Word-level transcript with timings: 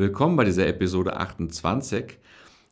Willkommen 0.00 0.34
bei 0.34 0.44
dieser 0.44 0.66
Episode 0.66 1.18
28. 1.18 2.18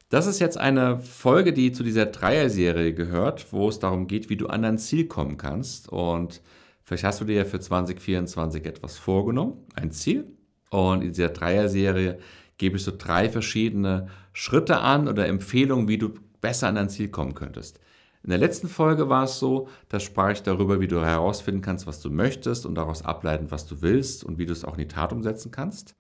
Das 0.09 0.27
ist 0.27 0.39
jetzt 0.39 0.57
eine 0.57 0.99
Folge, 0.99 1.53
die 1.53 1.73
zu 1.73 1.83
dieser 1.83 2.07
Dreier-Serie 2.07 2.95
gehört, 2.95 3.53
wo 3.53 3.69
es 3.69 3.79
darum 3.79 4.07
geht, 4.07 4.31
wie 4.31 4.39
du 4.39 4.47
an 4.47 4.63
dein 4.63 4.79
Ziel 4.79 5.09
kommen 5.09 5.37
kannst. 5.37 5.91
Und 5.91 6.41
vielleicht 6.85 7.05
hast 7.05 7.21
du 7.21 7.27
dir 7.27 7.37
ja 7.37 7.45
für 7.45 7.61
2024 7.61 8.65
etwas 8.65 8.97
vorgenommen, 8.97 9.59
ein 9.75 9.91
Ziel. 9.91 10.25
Und 10.71 11.03
in 11.03 11.09
dieser 11.09 11.29
Dreier-Serie 11.29 12.19
gebe 12.57 12.79
ich 12.79 12.83
so 12.83 12.95
drei 12.97 13.29
verschiedene 13.29 14.09
Schritte 14.33 14.79
an 14.79 15.07
oder 15.07 15.27
Empfehlungen, 15.27 15.87
wie 15.87 15.99
du 15.99 16.15
besser 16.41 16.69
an 16.69 16.77
dein 16.77 16.89
Ziel 16.89 17.09
kommen 17.09 17.35
könntest. 17.35 17.79
In 18.23 18.31
der 18.31 18.39
letzten 18.39 18.69
Folge 18.69 19.11
war 19.11 19.25
es 19.25 19.39
so, 19.39 19.69
da 19.91 20.01
sprach 20.01 20.31
ich 20.31 20.43
darüber, 20.45 20.81
wie 20.81 20.89
du 20.89 21.03
herausfinden 21.03 21.61
kannst, 21.61 21.87
was 21.87 22.01
du 22.01 22.09
möchtest 22.09 22.65
und 22.65 22.75
daraus 22.75 23.05
ableiten, 23.05 23.51
was 23.51 23.67
du 23.67 23.83
willst 23.83 24.25
und 24.25 24.39
wie 24.39 24.47
du 24.47 24.55
es 24.55 24.65
auch 24.65 24.79
in 24.79 24.89
die 24.89 24.89
Tat 24.89 25.13
umsetzen 25.13 25.51
kannst. 25.51 25.95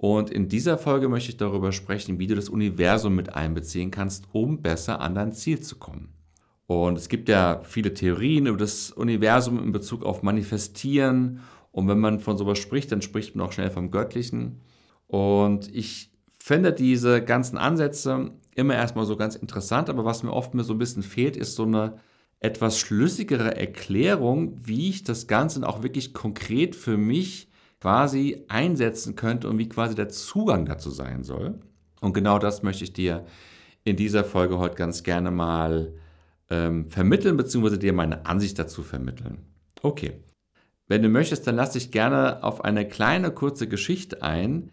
Und 0.00 0.30
in 0.30 0.48
dieser 0.48 0.78
Folge 0.78 1.10
möchte 1.10 1.28
ich 1.28 1.36
darüber 1.36 1.72
sprechen, 1.72 2.18
wie 2.18 2.26
du 2.26 2.34
das 2.34 2.48
Universum 2.48 3.14
mit 3.14 3.34
einbeziehen 3.34 3.90
kannst, 3.90 4.28
um 4.32 4.62
besser 4.62 4.98
an 5.02 5.14
dein 5.14 5.32
Ziel 5.32 5.60
zu 5.60 5.76
kommen. 5.76 6.14
Und 6.66 6.96
es 6.96 7.10
gibt 7.10 7.28
ja 7.28 7.60
viele 7.64 7.92
Theorien 7.92 8.46
über 8.46 8.56
das 8.56 8.92
Universum 8.92 9.62
in 9.62 9.72
Bezug 9.72 10.02
auf 10.02 10.22
Manifestieren. 10.22 11.40
Und 11.70 11.86
wenn 11.86 11.98
man 11.98 12.18
von 12.18 12.38
sowas 12.38 12.58
spricht, 12.58 12.90
dann 12.92 13.02
spricht 13.02 13.36
man 13.36 13.46
auch 13.46 13.52
schnell 13.52 13.68
vom 13.68 13.90
Göttlichen. 13.90 14.62
Und 15.06 15.68
ich 15.70 16.10
finde 16.38 16.72
diese 16.72 17.22
ganzen 17.22 17.58
Ansätze 17.58 18.30
immer 18.54 18.76
erstmal 18.76 19.04
so 19.04 19.16
ganz 19.16 19.36
interessant, 19.36 19.90
aber 19.90 20.06
was 20.06 20.22
mir 20.22 20.32
oft 20.32 20.54
mir 20.54 20.64
so 20.64 20.72
ein 20.72 20.78
bisschen 20.78 21.02
fehlt, 21.02 21.36
ist 21.36 21.56
so 21.56 21.64
eine 21.64 21.96
etwas 22.38 22.78
schlüssigere 22.78 23.54
Erklärung, 23.54 24.56
wie 24.64 24.88
ich 24.88 25.04
das 25.04 25.26
Ganze 25.26 25.68
auch 25.68 25.82
wirklich 25.82 26.14
konkret 26.14 26.74
für 26.74 26.96
mich 26.96 27.49
quasi 27.80 28.44
einsetzen 28.48 29.16
könnte 29.16 29.48
und 29.48 29.58
wie 29.58 29.68
quasi 29.68 29.94
der 29.94 30.08
Zugang 30.08 30.66
dazu 30.66 30.90
sein 30.90 31.24
soll. 31.24 31.58
Und 32.00 32.12
genau 32.12 32.38
das 32.38 32.62
möchte 32.62 32.84
ich 32.84 32.92
dir 32.92 33.24
in 33.84 33.96
dieser 33.96 34.24
Folge 34.24 34.58
heute 34.58 34.76
ganz 34.76 35.02
gerne 35.02 35.30
mal 35.30 35.94
ähm, 36.50 36.88
vermitteln, 36.90 37.36
beziehungsweise 37.36 37.78
dir 37.78 37.92
meine 37.92 38.26
Ansicht 38.26 38.58
dazu 38.58 38.82
vermitteln. 38.82 39.38
Okay. 39.82 40.12
Wenn 40.88 41.02
du 41.02 41.08
möchtest, 41.08 41.46
dann 41.46 41.56
lass 41.56 41.72
dich 41.72 41.92
gerne 41.92 42.42
auf 42.42 42.64
eine 42.64 42.86
kleine 42.86 43.30
kurze 43.30 43.68
Geschichte 43.68 44.22
ein. 44.22 44.70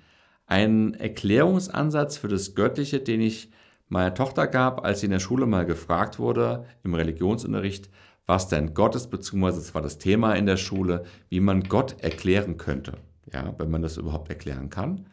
Einen 0.48 0.94
Erklärungsansatz 0.96 2.18
für 2.18 2.28
das 2.28 2.56
Göttliche, 2.56 3.00
den 3.00 3.22
ich 3.22 3.52
meiner 3.90 4.14
Tochter 4.14 4.48
gab, 4.48 4.84
als 4.84 5.00
sie 5.00 5.06
in 5.06 5.12
der 5.12 5.20
Schule 5.20 5.46
mal 5.46 5.66
gefragt 5.66 6.20
wurde, 6.20 6.66
im 6.84 6.94
Religionsunterricht, 6.94 7.90
was 8.28 8.50
denn 8.50 8.74
Gott 8.74 8.94
ist, 8.96 9.08
beziehungsweise 9.08 9.60
es 9.60 9.74
war 9.74 9.82
das 9.82 9.98
Thema 9.98 10.34
in 10.34 10.46
der 10.46 10.58
Schule, 10.58 11.06
wie 11.30 11.40
man 11.40 11.64
Gott 11.64 11.96
erklären 12.02 12.58
könnte, 12.58 12.98
ja, 13.34 13.56
wenn 13.58 13.72
man 13.72 13.82
das 13.82 13.98
überhaupt 13.98 14.30
erklären 14.30 14.70
kann. 14.70 15.08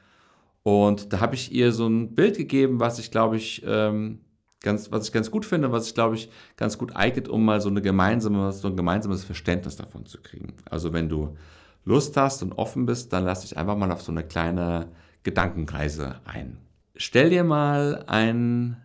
Und 0.64 1.12
da 1.12 1.20
habe 1.20 1.36
ich 1.36 1.52
ihr 1.52 1.72
so 1.72 1.86
ein 1.86 2.14
Bild 2.14 2.36
gegeben, 2.36 2.80
was 2.80 2.98
ich 2.98 3.10
glaube 3.10 3.36
ich 3.36 3.62
ähm, 3.66 4.20
ganz, 4.60 4.90
was 4.90 5.06
ich 5.06 5.12
ganz 5.12 5.30
gut 5.30 5.46
finde, 5.46 5.70
was 5.70 5.86
ich 5.86 5.94
glaube 5.94 6.16
ich 6.16 6.28
ganz 6.56 6.76
gut 6.76 6.96
eignet, 6.96 7.28
um 7.28 7.44
mal 7.44 7.60
so 7.60 7.68
eine 7.68 7.82
gemeinsame, 7.82 8.50
so 8.52 8.68
ein 8.68 8.76
gemeinsames 8.76 9.24
Verständnis 9.24 9.76
davon 9.76 10.06
zu 10.06 10.20
kriegen. 10.20 10.54
Also 10.68 10.92
wenn 10.92 11.08
du 11.08 11.36
Lust 11.84 12.16
hast 12.16 12.42
und 12.42 12.52
offen 12.54 12.86
bist, 12.86 13.12
dann 13.12 13.24
lass 13.24 13.42
dich 13.42 13.56
einfach 13.56 13.76
mal 13.76 13.92
auf 13.92 14.02
so 14.02 14.10
eine 14.10 14.24
kleine 14.24 14.88
Gedankenreise 15.22 16.16
ein. 16.24 16.58
Stell 16.96 17.30
dir 17.30 17.44
mal 17.44 18.04
einen 18.06 18.76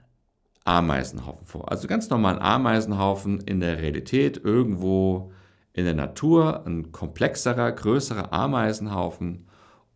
Ameisenhaufen 0.69 1.47
vor. 1.47 1.71
Also 1.71 1.87
ganz 1.87 2.09
normalen 2.11 2.37
Ameisenhaufen 2.39 3.41
in 3.41 3.59
der 3.59 3.79
Realität, 3.79 4.39
irgendwo 4.43 5.31
in 5.73 5.85
der 5.85 5.95
Natur, 5.95 6.63
ein 6.65 6.91
komplexerer, 6.91 7.71
größerer 7.71 8.31
Ameisenhaufen. 8.31 9.47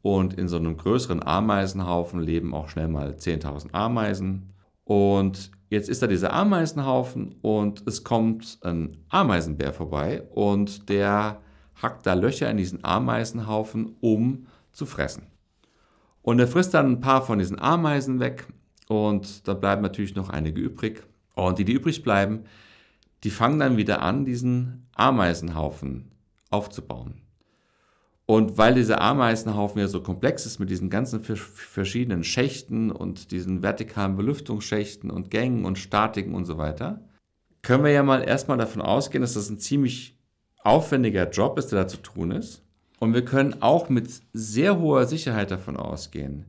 Und 0.02 0.34
in 0.34 0.48
so 0.48 0.58
einem 0.58 0.76
größeren 0.76 1.24
Ameisenhaufen 1.24 2.20
leben 2.20 2.54
auch 2.54 2.70
schnell 2.70 2.88
mal 2.88 3.12
10.000 3.12 3.74
Ameisen. 3.74 4.54
Und 4.84 5.52
jetzt 5.70 5.90
ist 5.90 6.02
da 6.02 6.08
dieser 6.08 6.34
Ameisenhaufen 6.34 7.36
und 7.42 7.88
es 7.88 8.04
kommt 8.04 8.58
ein 8.64 8.98
Ameisenbär 9.10 9.74
vorbei 9.74 10.24
und 10.34 10.90
der 10.90 11.40
hackt 11.82 12.06
da 12.06 12.16
Löcher 12.16 12.50
in 12.50 12.58
diesen 12.58 12.84
Ameisenhaufen, 12.84 13.96
um 14.02 14.48
zu 14.72 14.86
fressen. 14.86 15.28
Und 16.22 16.40
er 16.40 16.48
frisst 16.48 16.74
dann 16.74 16.94
ein 16.94 17.00
paar 17.00 17.22
von 17.22 17.40
diesen 17.40 17.60
Ameisen 17.60 18.20
weg 18.20 18.48
und 18.94 19.48
da 19.48 19.54
bleiben 19.54 19.82
natürlich 19.82 20.16
noch 20.16 20.30
einige 20.30 20.62
übrig. 20.62 21.04
Und 21.36 21.60
die, 21.60 21.66
die 21.66 21.74
übrig 21.74 22.04
bleiben, 22.04 22.46
die 23.24 23.30
fangen 23.30 23.60
dann 23.60 23.78
wieder 23.78 24.02
an, 24.02 24.26
diesen 24.26 24.88
Ameisenhaufen 24.96 26.12
aufzubauen. 26.50 27.22
Und 28.26 28.58
weil 28.58 28.76
dieser 28.76 29.02
Ameisenhaufen 29.02 29.80
ja 29.80 29.88
so 29.88 30.02
komplex 30.02 30.46
ist 30.46 30.60
mit 30.60 30.70
diesen 30.70 30.90
ganzen 30.90 31.24
verschiedenen 31.24 32.24
Schächten 32.24 32.90
und 32.90 33.32
diesen 33.32 33.62
vertikalen 33.62 34.16
Belüftungsschächten 34.16 35.12
und 35.12 35.30
Gängen 35.30 35.66
und 35.66 35.78
Statiken 35.78 36.34
und 36.34 36.46
so 36.46 36.58
weiter, 36.58 37.02
können 37.62 37.84
wir 37.84 37.92
ja 37.92 38.04
mal 38.04 38.24
erstmal 38.24 38.58
davon 38.58 38.82
ausgehen, 38.82 39.22
dass 39.22 39.34
das 39.34 39.50
ein 39.50 39.60
ziemlich 39.60 40.18
aufwendiger 40.64 41.30
Job 41.30 41.58
ist, 41.58 41.72
der 41.72 41.84
da 41.84 41.88
zu 41.88 41.98
tun 41.98 42.32
ist. 42.32 42.62
Und 43.00 43.14
wir 43.14 43.26
können 43.26 43.62
auch 43.62 43.90
mit 43.90 44.10
sehr 44.32 44.80
hoher 44.80 45.06
Sicherheit 45.06 45.52
davon 45.52 45.76
ausgehen, 45.76 46.46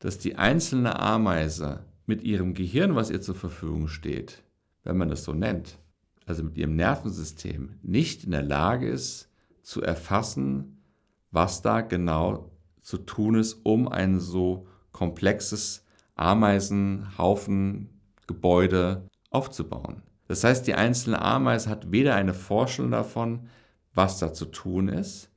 dass 0.00 0.18
die 0.18 0.36
einzelne 0.36 0.98
Ameise 0.98 1.84
mit 2.06 2.22
ihrem 2.22 2.54
Gehirn, 2.54 2.96
was 2.96 3.10
ihr 3.10 3.20
zur 3.20 3.36
Verfügung 3.36 3.86
steht, 3.86 4.42
wenn 4.82 4.96
man 4.96 5.08
das 5.08 5.22
so 5.24 5.32
nennt, 5.32 5.78
also 6.26 6.42
mit 6.42 6.58
ihrem 6.58 6.74
Nervensystem, 6.74 7.78
nicht 7.82 8.24
in 8.24 8.32
der 8.32 8.42
Lage 8.42 8.88
ist 8.88 9.30
zu 9.62 9.80
erfassen, 9.82 10.82
was 11.30 11.62
da 11.62 11.82
genau 11.82 12.50
zu 12.82 12.98
tun 12.98 13.36
ist, 13.36 13.64
um 13.64 13.86
ein 13.88 14.18
so 14.18 14.66
komplexes 14.90 15.84
Ameisenhaufen-Gebäude 16.16 19.06
aufzubauen. 19.30 20.02
Das 20.28 20.44
heißt, 20.44 20.66
die 20.66 20.74
einzelne 20.74 21.22
Ameise 21.22 21.70
hat 21.70 21.92
weder 21.92 22.14
eine 22.14 22.34
Vorstellung 22.34 22.90
davon, 22.90 23.48
was 23.94 24.18
da 24.18 24.32
zu 24.32 24.46
tun 24.46 24.88
ist, 24.88 25.29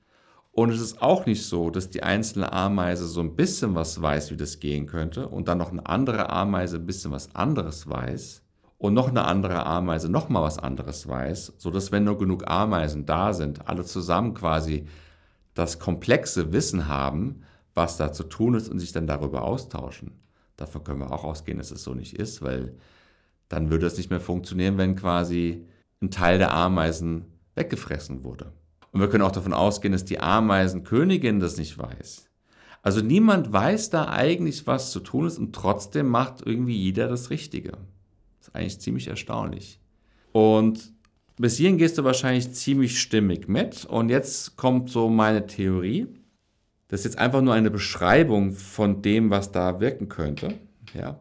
und 0.53 0.69
es 0.69 0.79
ist 0.79 1.01
auch 1.01 1.25
nicht 1.25 1.45
so, 1.45 1.71
dass 1.71 1.89
die 1.89 2.03
einzelne 2.03 2.53
Ameise 2.53 3.07
so 3.07 3.21
ein 3.21 3.35
bisschen 3.35 3.73
was 3.73 4.01
weiß, 4.01 4.31
wie 4.31 4.37
das 4.37 4.59
gehen 4.59 4.85
könnte, 4.85 5.27
und 5.27 5.47
dann 5.47 5.57
noch 5.57 5.71
eine 5.71 5.85
andere 5.85 6.29
Ameise 6.29 6.77
ein 6.77 6.85
bisschen 6.85 7.11
was 7.11 7.35
anderes 7.35 7.89
weiß, 7.89 8.43
und 8.77 8.93
noch 8.93 9.09
eine 9.09 9.25
andere 9.25 9.65
Ameise 9.65 10.09
noch 10.09 10.29
mal 10.29 10.43
was 10.43 10.59
anderes 10.59 11.07
weiß, 11.07 11.53
so 11.57 11.71
dass 11.71 11.91
wenn 11.91 12.03
nur 12.03 12.19
genug 12.19 12.47
Ameisen 12.49 13.05
da 13.05 13.33
sind, 13.33 13.67
alle 13.67 13.83
zusammen 13.83 14.35
quasi 14.35 14.85
das 15.55 15.79
komplexe 15.79 16.53
Wissen 16.53 16.87
haben, 16.87 17.43
was 17.73 17.97
da 17.97 18.11
zu 18.11 18.23
tun 18.23 18.53
ist 18.53 18.69
und 18.69 18.79
sich 18.79 18.91
dann 18.91 19.07
darüber 19.07 19.43
austauschen. 19.43 20.11
Davon 20.57 20.83
können 20.83 20.99
wir 20.99 21.11
auch 21.11 21.23
ausgehen, 21.23 21.57
dass 21.57 21.71
es 21.71 21.83
so 21.83 21.95
nicht 21.95 22.15
ist, 22.19 22.41
weil 22.43 22.75
dann 23.49 23.71
würde 23.71 23.87
es 23.87 23.97
nicht 23.97 24.11
mehr 24.11 24.19
funktionieren, 24.19 24.77
wenn 24.77 24.95
quasi 24.95 25.65
ein 26.01 26.11
Teil 26.11 26.37
der 26.37 26.53
Ameisen 26.53 27.25
weggefressen 27.55 28.23
wurde. 28.23 28.51
Und 28.93 29.01
wir 29.01 29.09
können 29.09 29.23
auch 29.23 29.31
davon 29.31 29.53
ausgehen, 29.53 29.91
dass 29.91 30.05
die 30.05 30.19
Ameisenkönigin 30.19 31.39
das 31.39 31.57
nicht 31.57 31.77
weiß. 31.77 32.29
Also 32.83 33.01
niemand 33.01 33.51
weiß 33.51 33.89
da 33.89 34.07
eigentlich, 34.09 34.67
was 34.67 34.91
zu 34.91 34.99
tun 34.99 35.25
ist 35.25 35.39
und 35.39 35.53
trotzdem 35.53 36.07
macht 36.07 36.45
irgendwie 36.45 36.77
jeder 36.77 37.07
das 37.07 37.29
Richtige. 37.31 37.71
Das 38.39 38.49
ist 38.49 38.55
eigentlich 38.55 38.79
ziemlich 38.79 39.07
erstaunlich. 39.07 39.79
Und 40.31 40.93
bis 41.37 41.57
hierhin 41.57 41.79
gehst 41.79 41.97
du 41.97 42.03
wahrscheinlich 42.03 42.53
ziemlich 42.53 42.99
stimmig 42.99 43.47
mit. 43.47 43.85
Und 43.85 44.09
jetzt 44.09 44.57
kommt 44.57 44.91
so 44.91 45.09
meine 45.09 45.47
Theorie. 45.47 46.07
Das 46.87 46.99
ist 46.99 47.05
jetzt 47.05 47.17
einfach 47.17 47.41
nur 47.41 47.55
eine 47.55 47.71
Beschreibung 47.71 48.51
von 48.51 49.01
dem, 49.01 49.31
was 49.31 49.51
da 49.51 49.79
wirken 49.79 50.07
könnte. 50.07 50.53
Ja. 50.93 51.17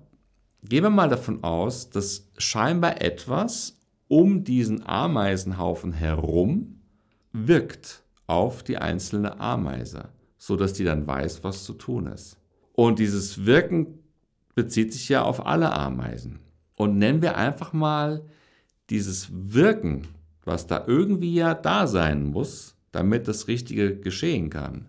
Gehen 0.62 0.82
wir 0.82 0.91
mal 0.91 1.09
davon 1.09 1.43
aus, 1.43 1.88
dass 1.88 2.28
scheinbar 2.37 3.00
etwas 3.00 3.78
um 4.09 4.44
diesen 4.44 4.87
Ameisenhaufen 4.87 5.94
herum 5.94 6.81
wirkt 7.32 8.03
auf 8.26 8.62
die 8.62 8.78
einzelne 8.78 9.41
Ameise, 9.41 10.09
so 10.38 10.56
dass 10.56 10.72
die 10.72 10.84
dann 10.84 11.06
weiß, 11.06 11.44
was 11.44 11.65
zu 11.65 11.75
tun 11.75 12.06
ist. 12.06 12.38
Und 12.75 12.98
dieses 12.98 13.44
Wirken 13.44 13.98
bezieht 14.55 14.93
sich 14.93 15.08
ja 15.08 15.23
auf 15.23 15.46
alle 15.46 15.73
Ameisen. 15.73 16.40
Und 16.75 16.99
nennen 16.99 17.23
wir 17.23 17.37
einfach 17.37 17.73
mal 17.73 18.23
dieses 18.90 19.29
Wirken, 19.31 20.08
was 20.44 20.67
da 20.67 20.84
irgendwie 20.87 21.34
ja 21.34 21.55
da 21.55 21.87
sein 21.87 22.25
muss, 22.25 22.75
damit 22.90 23.29
das 23.29 23.49
Richtige 23.49 23.96
geschehen 23.96 24.50
kann, 24.50 24.87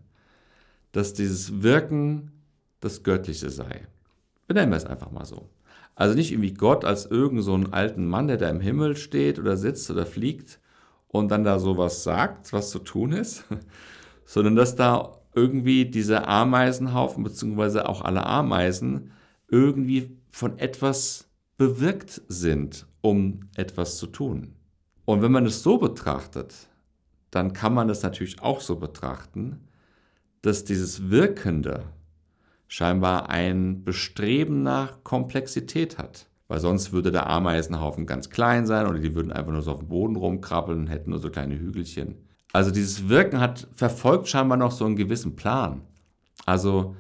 dass 0.92 1.14
dieses 1.14 1.64
Wirken 1.64 2.32
das 2.80 3.04
Göttliche 3.04 3.50
sei. 3.50 3.88
Benennen 4.48 4.72
wir 4.72 4.78
es 4.78 4.86
einfach 4.86 5.12
mal 5.12 5.26
so. 5.26 5.50
Also 5.96 6.16
nicht 6.16 6.32
irgendwie 6.32 6.54
Gott 6.54 6.86
als 6.86 7.06
irgend 7.06 7.44
so 7.44 7.54
einen 7.54 7.72
alten 7.72 8.06
Mann, 8.08 8.28
der 8.28 8.38
da 8.38 8.50
im 8.50 8.60
Himmel 8.60 8.98
steht 8.98 9.40
oder 9.40 9.58
sitzt 9.58 9.90
oder 9.92 10.06
fliegt, 10.06 10.60
und 11.14 11.30
dann 11.30 11.44
da 11.44 11.60
sowas 11.60 12.04
sagt, 12.04 12.54
was 12.54 12.72
zu 12.72 12.80
tun 12.80 13.12
ist, 13.12 13.46
sondern 14.26 14.56
dass 14.56 14.76
da 14.76 15.20
irgendwie 15.36 15.86
diese 15.86 16.28
Ameisenhaufen, 16.28 17.24
beziehungsweise 17.24 17.88
auch 17.88 18.02
alle 18.02 18.26
Ameisen, 18.26 19.12
irgendwie 19.48 20.18
von 20.32 20.58
etwas 20.58 21.30
bewirkt 21.56 22.24
sind, 22.28 22.88
um 23.02 23.42
etwas 23.56 23.98
zu 23.98 24.08
tun. 24.08 24.56
Und 25.06 25.22
wenn 25.22 25.32
man 25.32 25.46
es 25.46 25.62
so 25.62 25.78
betrachtet, 25.78 26.68
dann 27.30 27.54
kann 27.54 27.76
man 27.76 27.92
es 27.92 28.02
natürlich 28.02 28.42
auch 28.42 28.60
so 28.60 28.78
betrachten, 28.78 29.68
dass 30.42 30.64
dieses 30.64 31.12
Wirkende 31.12 31.84
scheinbar 32.68 33.30
ein 33.30 33.84
Bestreben 33.84 34.64
nach 34.64 35.04
Komplexität 35.04 36.00
hat. 36.00 36.26
Weil 36.54 36.60
sonst 36.60 36.94
würde 36.94 37.12
der 37.12 37.28
Ameisenhaufen 37.32 38.06
ganz 38.06 38.30
klein 38.30 38.68
sein 38.68 38.86
oder 38.86 39.00
die 39.00 39.16
würden 39.16 39.32
einfach 39.32 39.52
nur 39.52 39.64
so 39.64 39.72
auf 39.72 39.80
dem 39.80 39.88
Boden 39.88 40.16
rumkrabbeln 40.16 40.82
und 40.82 40.88
hätten 40.88 41.10
nur 41.10 41.18
so 41.18 41.32
kleine 41.32 41.58
Hügelchen. 41.58 42.14
Also 42.52 42.70
dieses 42.70 43.10
Wirken 43.10 43.40
hat 43.40 43.68
verfolgt 43.74 44.28
scheinbar 44.28 44.60
noch 44.60 44.70
so 44.70 44.86
einen 44.86 44.96
gewissen 44.96 45.36
Plan. 45.36 45.82
Also 46.46 46.96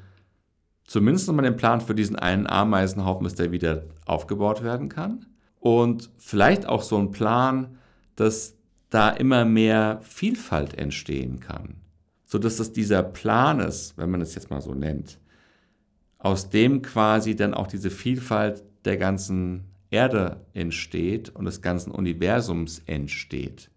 zumindest 0.85 1.27
nochmal 1.27 1.45
den 1.45 1.55
Plan 1.55 1.81
für 1.81 1.93
diesen 1.93 2.15
einen 2.15 2.47
Ameisenhaufen, 2.47 3.25
dass 3.25 3.35
der 3.35 3.51
wieder 3.51 3.83
aufgebaut 4.07 4.63
werden 4.63 4.89
kann. 4.89 5.27
Und 5.59 6.09
vielleicht 6.17 6.65
auch 6.65 6.81
so 6.81 6.97
ein 6.97 7.11
Plan, 7.11 7.77
dass 8.15 8.55
da 8.89 9.09
immer 9.09 9.45
mehr 9.45 9.99
Vielfalt 10.01 10.79
entstehen 10.79 11.39
kann. 11.39 11.75
Sodass 12.25 12.57
das 12.57 12.73
dieser 12.73 13.03
Plan 13.03 13.59
ist, 13.59 13.99
wenn 13.99 14.09
man 14.09 14.21
es 14.21 14.33
jetzt 14.33 14.49
mal 14.49 14.61
so 14.61 14.73
nennt, 14.73 15.19
aus 16.17 16.49
dem 16.49 16.81
quasi 16.81 17.35
dann 17.35 17.53
auch 17.53 17.67
diese 17.67 17.91
Vielfalt 17.91 18.63
der 18.85 18.97
ganzen 18.97 19.65
Erde 19.89 20.41
entsteht 20.53 21.29
und 21.29 21.45
des 21.45 21.61
ganzen 21.61 21.91
Universums 21.91 22.81
entsteht. 22.85 23.69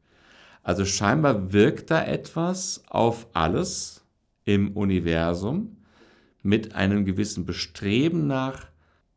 Also 0.62 0.84
scheinbar 0.84 1.52
wirkt 1.52 1.90
da 1.90 2.04
etwas 2.04 2.82
auf 2.88 3.28
alles 3.32 4.04
im 4.44 4.76
Universum 4.76 5.76
mit 6.42 6.74
einem 6.74 7.04
gewissen 7.04 7.44
Bestreben 7.46 8.26
nach 8.26 8.66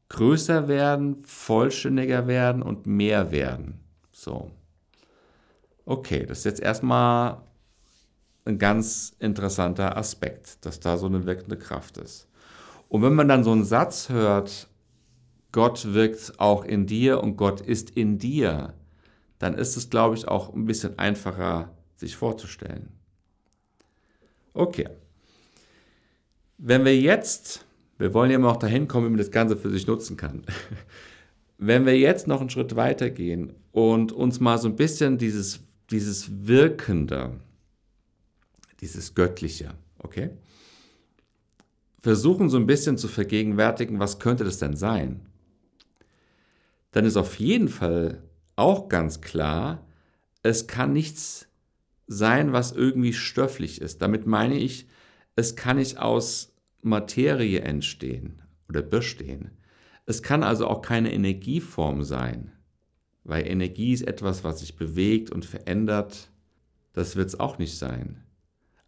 größer 0.10 0.68
werden, 0.68 1.24
vollständiger 1.24 2.28
werden 2.28 2.62
und 2.62 2.86
mehr 2.86 3.32
werden. 3.32 3.80
So. 4.12 4.52
Okay, 5.86 6.26
das 6.26 6.40
ist 6.40 6.46
jetzt 6.46 6.62
erstmal 6.62 7.42
ein 8.46 8.58
ganz 8.58 9.16
interessanter 9.20 9.98
Aspekt, 9.98 10.66
dass 10.66 10.80
da 10.80 10.98
so 10.98 11.06
eine 11.06 11.26
wirkende 11.26 11.58
Kraft 11.58 11.98
ist. 11.98 12.28
Und 12.90 13.04
wenn 13.04 13.14
man 13.14 13.28
dann 13.28 13.44
so 13.44 13.52
einen 13.52 13.64
Satz 13.64 14.10
hört, 14.10 14.69
Gott 15.52 15.94
wirkt 15.94 16.40
auch 16.40 16.64
in 16.64 16.86
dir 16.86 17.24
und 17.24 17.38
Gott 17.38 17.62
ist 17.62 17.90
in 17.92 18.20
dir, 18.20 18.74
dann 19.40 19.56
ist 19.56 19.78
es, 19.78 19.90
glaube 19.90 20.16
ich, 20.16 20.28
auch 20.28 20.54
ein 20.54 20.66
bisschen 20.66 21.00
einfacher 21.00 21.72
sich 21.96 22.16
vorzustellen. 22.16 22.90
Okay. 24.54 24.88
Wenn 26.58 26.86
wir 26.86 26.98
jetzt, 26.98 27.66
wir 27.98 28.14
wollen 28.14 28.32
ja 28.32 28.36
immer 28.36 28.52
auch 28.52 28.58
dahin 28.58 28.88
kommen, 28.88 29.08
wie 29.08 29.12
man 29.12 29.18
das 29.18 29.32
Ganze 29.32 29.56
für 29.56 29.70
sich 29.70 29.88
nutzen 29.88 30.18
kann. 30.18 30.44
Wenn 31.58 31.86
wir 31.86 31.98
jetzt 31.98 32.26
noch 32.26 32.40
einen 32.40 32.50
Schritt 32.50 32.78
weiter 32.78 33.10
gehen 33.10 33.54
und 33.74 34.14
uns 34.14 34.40
mal 34.40 34.58
so 34.58 34.70
ein 34.70 34.78
bisschen 34.78 35.18
dieses, 35.18 35.60
dieses 35.90 36.48
Wirkende, 36.48 37.32
dieses 38.80 39.14
Göttliche, 39.14 39.74
okay? 39.98 40.30
Versuchen 42.02 42.50
so 42.50 42.56
ein 42.56 42.66
bisschen 42.66 42.98
zu 42.98 43.10
vergegenwärtigen, 43.10 44.00
was 44.00 44.20
könnte 44.20 44.46
das 44.46 44.58
denn 44.58 44.78
sein? 44.78 45.29
Dann 46.92 47.06
ist 47.06 47.18
auf 47.18 47.40
jeden 47.40 47.68
Fall 47.68 48.24
auch 48.56 48.90
ganz 48.90 49.22
klar, 49.22 49.88
es 50.44 50.68
kann 50.68 50.94
nichts 50.94 51.48
sein, 52.08 52.54
was 52.54 52.72
irgendwie 52.72 53.14
stofflich 53.14 53.82
ist. 53.82 54.02
Damit 54.02 54.26
meine 54.26 54.58
ich, 54.58 54.88
es 55.36 55.56
kann 55.56 55.78
nicht 55.78 56.00
aus 56.00 56.54
Materie 56.82 57.62
entstehen 57.62 58.42
oder 58.68 58.82
bestehen. 58.82 59.52
Es 60.06 60.24
kann 60.24 60.44
also 60.44 60.68
auch 60.68 60.82
keine 60.82 61.14
Energieform 61.14 62.04
sein, 62.04 62.52
weil 63.24 63.48
Energie 63.48 63.94
ist 63.94 64.08
etwas, 64.08 64.44
was 64.44 64.60
sich 64.60 64.76
bewegt 64.76 65.30
und 65.32 65.46
verändert. 65.46 66.32
Das 66.94 67.16
wird 67.16 67.28
es 67.28 67.40
auch 67.40 67.60
nicht 67.60 67.78
sein. 67.78 68.24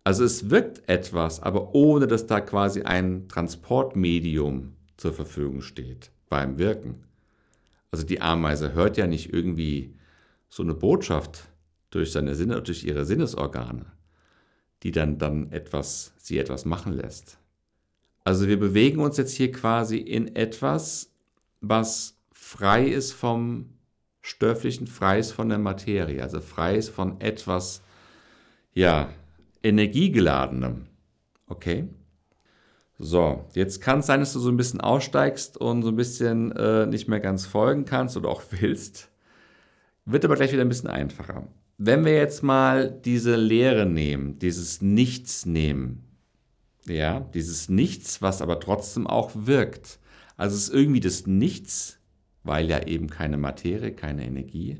Also 0.04 0.24
es 0.24 0.50
wirkt 0.50 0.90
etwas, 0.90 1.40
aber 1.40 1.76
ohne 1.76 2.08
dass 2.08 2.26
da 2.26 2.42
quasi 2.42 2.82
ein 2.82 3.28
Transportmedium 3.28 4.74
zur 4.98 5.14
Verfügung 5.14 5.62
steht 5.62 6.12
beim 6.28 6.58
Wirken. 6.58 7.04
Also 7.92 8.06
die 8.06 8.22
Ameise 8.22 8.74
hört 8.74 8.98
ja 8.98 9.06
nicht 9.06 9.34
irgendwie 9.34 9.94
so 10.50 10.64
eine 10.64 10.74
Botschaft 10.74 11.50
durch 11.90 12.12
seine 12.12 12.36
Sinne, 12.36 12.62
durch 12.62 12.84
ihre 12.86 13.06
Sinnesorgane, 13.06 13.86
die 14.84 14.92
dann, 14.92 15.18
dann 15.18 15.52
etwas, 15.52 16.14
sie 16.18 16.38
etwas 16.38 16.66
machen 16.66 16.94
lässt. 16.94 17.38
Also 18.24 18.48
wir 18.48 18.60
bewegen 18.60 19.02
uns 19.02 19.18
jetzt 19.18 19.36
hier 19.36 19.52
quasi 19.52 19.98
in 19.98 20.36
etwas, 20.36 21.12
was 21.60 22.18
frei 22.32 22.86
ist 22.86 23.12
vom 23.12 23.74
Stofflichen, 24.22 24.88
frei 24.88 25.20
ist 25.20 25.32
von 25.32 25.50
der 25.50 25.58
Materie, 25.58 26.22
also 26.22 26.40
frei 26.40 26.76
ist 26.76 26.90
von 26.90 27.20
etwas, 27.20 27.82
ja, 28.74 29.14
energiegeladenem. 29.64 30.88
Okay? 31.48 31.90
So, 33.04 33.46
jetzt 33.56 33.82
kann 33.82 34.00
es 34.00 34.06
sein, 34.06 34.20
dass 34.20 34.34
du 34.34 34.40
so 34.40 34.50
ein 34.50 34.58
bisschen 34.58 34.80
aussteigst 34.80 35.58
und 35.58 35.82
so 35.82 35.90
ein 35.90 35.96
bisschen 35.96 36.52
äh, 36.52 36.86
nicht 36.86 37.08
mehr 37.08 37.20
ganz 37.20 37.48
folgen 37.48 37.86
kannst 37.86 38.16
oder 38.16 38.30
auch 38.30 38.44
willst. 38.52 39.10
Wird 40.06 40.24
aber 40.24 40.36
gleich 40.36 40.52
wieder 40.52 40.62
ein 40.62 40.70
bisschen 40.70 40.90
einfacher. 40.90 41.48
Wenn 41.80 42.06
wir 42.06 42.14
jetzt 42.14 42.44
mal 42.44 42.92
diese 42.92 43.36
Lehre 43.36 43.88
nehmen, 43.88 44.38
dieses 44.38 44.84
Nichts 44.84 45.48
nehmen, 45.48 46.04
ja, 46.86 47.22
dieses 47.22 47.70
Nichts, 47.70 48.22
was 48.22 48.40
aber 48.40 48.60
trotzdem 48.60 49.08
auch 49.08 49.32
wirkt. 49.34 49.98
Also 50.38 50.56
es 50.56 50.68
ist 50.68 50.74
irgendwie 50.74 51.00
das 51.00 51.26
Nichts, 51.26 51.98
weil 52.44 52.70
ja 52.70 52.86
eben 52.86 53.10
keine 53.10 53.38
Materie, 53.38 53.94
keine 53.94 54.26
Energie. 54.26 54.80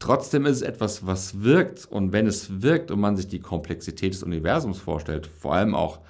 Trotzdem 0.00 0.46
ist 0.46 0.56
es 0.56 0.62
etwas, 0.62 1.06
was 1.06 1.42
wirkt. 1.42 1.86
Und 1.86 2.12
wenn 2.12 2.26
es 2.26 2.60
wirkt 2.62 2.90
und 2.90 2.98
man 2.98 3.16
sich 3.16 3.28
die 3.28 3.40
Komplexität 3.40 4.14
des 4.14 4.24
Universums 4.24 4.78
vorstellt, 4.78 5.28
vor 5.28 5.54
allem 5.54 5.76
auch 5.76 6.00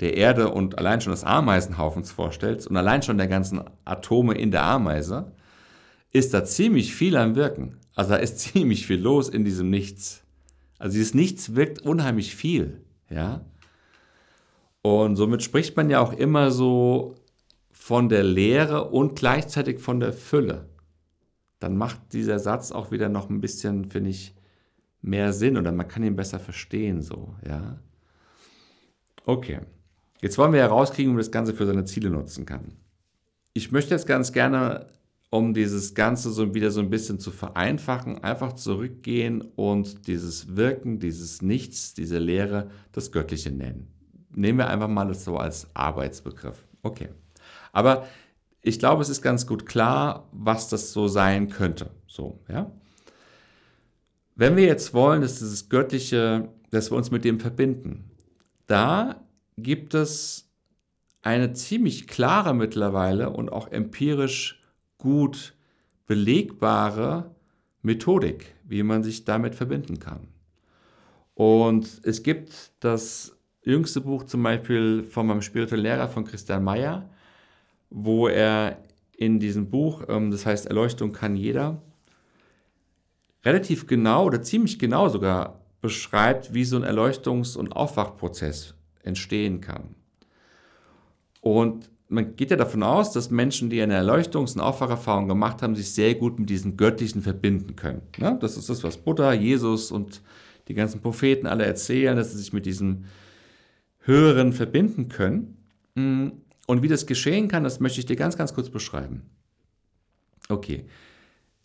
der 0.00 0.16
Erde 0.16 0.50
und 0.50 0.78
allein 0.78 1.00
schon 1.00 1.12
des 1.12 1.24
Ameisenhaufens 1.24 2.10
vorstellst 2.10 2.66
und 2.66 2.76
allein 2.76 3.02
schon 3.02 3.18
der 3.18 3.28
ganzen 3.28 3.62
Atome 3.84 4.34
in 4.34 4.50
der 4.50 4.64
Ameise, 4.64 5.32
ist 6.12 6.34
da 6.34 6.44
ziemlich 6.44 6.94
viel 6.94 7.16
am 7.16 7.36
Wirken. 7.36 7.76
Also 7.94 8.10
da 8.10 8.16
ist 8.16 8.38
ziemlich 8.52 8.86
viel 8.86 9.00
los 9.00 9.28
in 9.28 9.44
diesem 9.44 9.70
Nichts. 9.70 10.22
Also 10.78 10.94
dieses 10.94 11.14
Nichts 11.14 11.54
wirkt 11.54 11.82
unheimlich 11.82 12.34
viel, 12.34 12.80
ja. 13.10 13.44
Und 14.82 15.16
somit 15.16 15.42
spricht 15.42 15.76
man 15.76 15.90
ja 15.90 16.00
auch 16.00 16.14
immer 16.14 16.50
so 16.50 17.14
von 17.70 18.08
der 18.08 18.22
Leere 18.22 18.90
und 18.90 19.16
gleichzeitig 19.16 19.80
von 19.80 20.00
der 20.00 20.14
Fülle. 20.14 20.70
Dann 21.58 21.76
macht 21.76 22.14
dieser 22.14 22.38
Satz 22.38 22.72
auch 22.72 22.90
wieder 22.90 23.10
noch 23.10 23.28
ein 23.28 23.42
bisschen, 23.42 23.90
finde 23.90 24.10
ich, 24.10 24.34
mehr 25.02 25.34
Sinn 25.34 25.58
oder 25.58 25.72
man 25.72 25.88
kann 25.88 26.02
ihn 26.02 26.16
besser 26.16 26.38
verstehen, 26.38 27.02
so, 27.02 27.34
ja. 27.46 27.78
Okay. 29.26 29.60
Jetzt 30.20 30.36
wollen 30.38 30.52
wir 30.52 30.60
herauskriegen, 30.60 31.12
wie 31.12 31.14
man 31.14 31.22
das 31.22 31.30
Ganze 31.30 31.54
für 31.54 31.66
seine 31.66 31.84
Ziele 31.84 32.10
nutzen 32.10 32.44
kann. 32.46 32.76
Ich 33.52 33.72
möchte 33.72 33.94
jetzt 33.94 34.06
ganz 34.06 34.32
gerne, 34.32 34.86
um 35.30 35.54
dieses 35.54 35.94
Ganze 35.94 36.30
so 36.30 36.54
wieder 36.54 36.70
so 36.70 36.80
ein 36.80 36.90
bisschen 36.90 37.18
zu 37.18 37.30
vereinfachen, 37.30 38.22
einfach 38.22 38.52
zurückgehen 38.54 39.40
und 39.40 40.06
dieses 40.06 40.56
Wirken, 40.56 40.98
dieses 40.98 41.40
Nichts, 41.40 41.94
diese 41.94 42.18
Lehre, 42.18 42.70
das 42.92 43.12
Göttliche 43.12 43.50
nennen. 43.50 43.88
Nehmen 44.34 44.58
wir 44.58 44.68
einfach 44.68 44.88
mal 44.88 45.08
das 45.08 45.24
so 45.24 45.36
als 45.36 45.68
Arbeitsbegriff. 45.74 46.66
Okay. 46.82 47.08
Aber 47.72 48.06
ich 48.62 48.78
glaube, 48.78 49.02
es 49.02 49.08
ist 49.08 49.22
ganz 49.22 49.46
gut 49.46 49.66
klar, 49.66 50.28
was 50.32 50.68
das 50.68 50.92
so 50.92 51.08
sein 51.08 51.48
könnte. 51.48 51.90
So, 52.06 52.40
ja. 52.48 52.70
Wenn 54.36 54.56
wir 54.56 54.64
jetzt 54.64 54.94
wollen, 54.94 55.22
dass 55.22 55.38
dieses 55.38 55.68
Göttliche, 55.68 56.48
dass 56.70 56.90
wir 56.90 56.96
uns 56.96 57.10
mit 57.10 57.24
dem 57.24 57.40
verbinden, 57.40 58.10
da 58.66 59.22
gibt 59.56 59.94
es 59.94 60.50
eine 61.22 61.52
ziemlich 61.52 62.06
klare 62.06 62.54
mittlerweile 62.54 63.30
und 63.30 63.50
auch 63.50 63.70
empirisch 63.70 64.62
gut 64.98 65.54
belegbare 66.06 67.34
Methodik, 67.82 68.54
wie 68.64 68.82
man 68.82 69.02
sich 69.02 69.24
damit 69.24 69.54
verbinden 69.54 69.98
kann. 69.98 70.28
Und 71.34 72.00
es 72.04 72.22
gibt 72.22 72.72
das 72.80 73.36
jüngste 73.62 74.00
Buch 74.00 74.24
zum 74.24 74.42
Beispiel 74.42 75.04
von 75.04 75.26
meinem 75.26 75.42
spirituellen 75.42 75.84
Lehrer 75.84 76.08
von 76.08 76.24
Christian 76.24 76.64
Meyer, 76.64 77.08
wo 77.90 78.28
er 78.28 78.82
in 79.16 79.38
diesem 79.38 79.70
Buch, 79.70 80.02
ähm, 80.08 80.30
das 80.30 80.46
heißt 80.46 80.66
Erleuchtung 80.66 81.12
kann 81.12 81.36
jeder, 81.36 81.82
relativ 83.44 83.86
genau 83.86 84.26
oder 84.26 84.42
ziemlich 84.42 84.78
genau 84.78 85.08
sogar 85.08 85.60
beschreibt, 85.80 86.52
wie 86.52 86.64
so 86.64 86.76
ein 86.76 86.84
Erleuchtungs- 86.84 87.56
und 87.56 87.72
Aufwachprozess 87.72 88.74
entstehen 89.02 89.60
kann. 89.60 89.94
Und 91.40 91.90
man 92.08 92.36
geht 92.36 92.50
ja 92.50 92.56
davon 92.56 92.82
aus, 92.82 93.12
dass 93.12 93.30
Menschen, 93.30 93.70
die 93.70 93.80
eine 93.80 93.96
Erleuchtungs- 93.96 94.54
und 94.54 94.60
Aufwacherfahrung 94.60 95.28
gemacht 95.28 95.62
haben, 95.62 95.76
sich 95.76 95.94
sehr 95.94 96.14
gut 96.16 96.38
mit 96.38 96.50
diesem 96.50 96.76
Göttlichen 96.76 97.22
verbinden 97.22 97.76
können. 97.76 98.02
Ja, 98.18 98.32
das 98.32 98.56
ist 98.56 98.68
das, 98.68 98.82
was 98.82 98.98
Buddha, 98.98 99.32
Jesus 99.32 99.92
und 99.92 100.20
die 100.68 100.74
ganzen 100.74 101.00
Propheten 101.00 101.46
alle 101.46 101.64
erzählen, 101.64 102.16
dass 102.16 102.32
sie 102.32 102.38
sich 102.38 102.52
mit 102.52 102.66
diesem 102.66 103.04
Höheren 104.00 104.52
verbinden 104.52 105.08
können. 105.08 105.56
Und 105.94 106.82
wie 106.82 106.88
das 106.88 107.06
geschehen 107.06 107.48
kann, 107.48 107.64
das 107.64 107.80
möchte 107.80 108.00
ich 108.00 108.06
dir 108.06 108.16
ganz, 108.16 108.36
ganz 108.36 108.54
kurz 108.54 108.70
beschreiben. 108.70 109.30
Okay. 110.48 110.86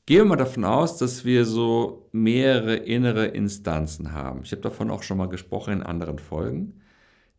Gehen 0.05 0.19
wir 0.19 0.25
mal 0.25 0.35
davon 0.35 0.63
aus, 0.63 0.97
dass 0.97 1.25
wir 1.25 1.45
so 1.45 2.07
mehrere 2.11 2.75
innere 2.75 3.25
Instanzen 3.25 4.13
haben. 4.13 4.41
Ich 4.43 4.51
habe 4.51 4.61
davon 4.61 4.91
auch 4.91 5.01
schon 5.01 5.17
mal 5.17 5.29
gesprochen 5.29 5.73
in 5.73 5.83
anderen 5.83 6.19
Folgen. 6.19 6.81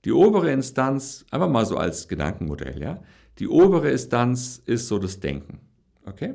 Die 0.07 0.13
obere 0.13 0.53
Instanz, 0.53 1.27
einfach 1.33 1.49
mal 1.49 1.67
so 1.67 1.77
als 1.77 2.07
Gedankenmodell, 2.07 2.81
ja. 2.81 3.03
Die 3.41 3.49
obere 3.49 3.91
Instanz 3.91 4.63
ist 4.65 4.87
so 4.87 5.01
das 5.01 5.19
Denken. 5.19 5.59
Okay? 6.05 6.35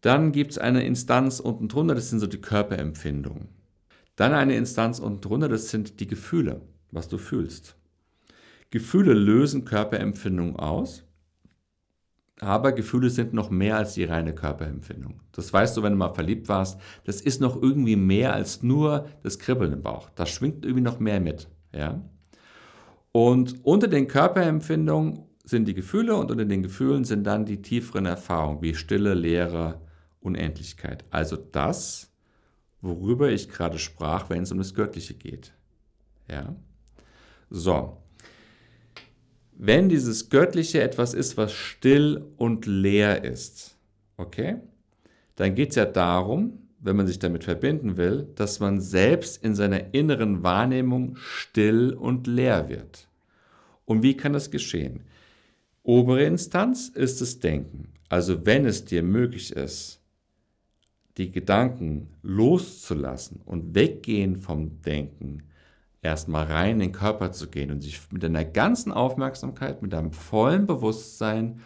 Dann 0.00 0.32
gibt 0.32 0.52
es 0.52 0.58
eine 0.58 0.82
Instanz 0.82 1.40
unten 1.40 1.68
drunter, 1.68 1.94
das 1.94 2.08
sind 2.08 2.20
so 2.20 2.26
die 2.26 2.40
Körperempfindungen. 2.40 3.48
Dann 4.16 4.32
eine 4.32 4.56
Instanz 4.56 4.98
unten 4.98 5.20
drunter, 5.20 5.50
das 5.50 5.68
sind 5.68 6.00
die 6.00 6.06
Gefühle, 6.06 6.62
was 6.90 7.06
du 7.06 7.18
fühlst. 7.18 7.76
Gefühle 8.70 9.12
lösen 9.12 9.66
Körperempfindungen 9.66 10.56
aus, 10.56 11.04
aber 12.40 12.72
Gefühle 12.72 13.10
sind 13.10 13.34
noch 13.34 13.50
mehr 13.50 13.76
als 13.76 13.92
die 13.92 14.04
reine 14.04 14.34
Körperempfindung. 14.34 15.20
Das 15.32 15.52
weißt 15.52 15.76
du, 15.76 15.82
wenn 15.82 15.92
du 15.92 15.98
mal 15.98 16.14
verliebt 16.14 16.48
warst. 16.48 16.80
Das 17.04 17.20
ist 17.20 17.42
noch 17.42 17.60
irgendwie 17.60 17.96
mehr 17.96 18.32
als 18.32 18.62
nur 18.62 19.06
das 19.22 19.38
Kribbeln 19.38 19.74
im 19.74 19.82
Bauch. 19.82 20.08
Das 20.14 20.30
schwingt 20.30 20.64
irgendwie 20.64 20.82
noch 20.82 20.98
mehr 20.98 21.20
mit. 21.20 21.50
Ja? 21.70 22.00
Und 23.16 23.64
unter 23.64 23.86
den 23.86 24.08
Körperempfindungen 24.08 25.22
sind 25.44 25.68
die 25.68 25.74
Gefühle 25.74 26.16
und 26.16 26.32
unter 26.32 26.44
den 26.44 26.64
Gefühlen 26.64 27.04
sind 27.04 27.22
dann 27.22 27.46
die 27.46 27.62
tieferen 27.62 28.06
Erfahrungen 28.06 28.60
wie 28.60 28.74
Stille, 28.74 29.14
Leere, 29.14 29.80
Unendlichkeit. 30.18 31.04
Also 31.10 31.36
das, 31.36 32.12
worüber 32.80 33.30
ich 33.30 33.48
gerade 33.48 33.78
sprach, 33.78 34.30
wenn 34.30 34.42
es 34.42 34.50
um 34.50 34.58
das 34.58 34.74
Göttliche 34.74 35.14
geht. 35.14 35.52
Ja? 36.28 36.56
So. 37.50 37.98
Wenn 39.52 39.88
dieses 39.88 40.28
Göttliche 40.28 40.82
etwas 40.82 41.14
ist, 41.14 41.36
was 41.36 41.52
still 41.52 42.32
und 42.36 42.66
leer 42.66 43.22
ist, 43.22 43.76
okay, 44.16 44.56
dann 45.36 45.54
geht 45.54 45.70
es 45.70 45.76
ja 45.76 45.84
darum, 45.84 46.63
wenn 46.84 46.96
man 46.96 47.06
sich 47.06 47.18
damit 47.18 47.44
verbinden 47.44 47.96
will, 47.96 48.28
dass 48.36 48.60
man 48.60 48.80
selbst 48.80 49.42
in 49.42 49.54
seiner 49.54 49.94
inneren 49.94 50.42
Wahrnehmung 50.42 51.16
still 51.16 51.94
und 51.94 52.26
leer 52.26 52.68
wird. 52.68 53.08
Und 53.86 54.02
wie 54.02 54.16
kann 54.16 54.34
das 54.34 54.50
geschehen? 54.50 55.00
Obere 55.82 56.24
Instanz 56.24 56.88
ist 56.88 57.20
das 57.22 57.40
Denken. 57.40 57.88
Also 58.10 58.44
wenn 58.44 58.66
es 58.66 58.84
dir 58.84 59.02
möglich 59.02 59.52
ist, 59.52 60.00
die 61.16 61.32
Gedanken 61.32 62.08
loszulassen 62.22 63.40
und 63.46 63.74
weggehen 63.74 64.36
vom 64.36 64.82
Denken, 64.82 65.44
erstmal 66.02 66.44
rein 66.46 66.72
in 66.72 66.80
den 66.80 66.92
Körper 66.92 67.32
zu 67.32 67.48
gehen 67.48 67.70
und 67.70 67.80
sich 67.80 68.00
mit 68.10 68.22
deiner 68.22 68.44
ganzen 68.44 68.92
Aufmerksamkeit, 68.92 69.80
mit 69.80 69.94
deinem 69.94 70.12
vollen 70.12 70.66
Bewusstsein 70.66 71.60